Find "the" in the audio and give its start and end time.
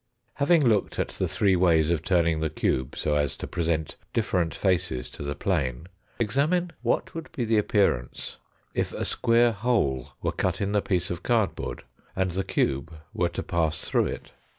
1.09-1.27, 2.39-2.49, 5.21-5.35, 7.45-7.59, 10.71-10.81, 12.31-12.43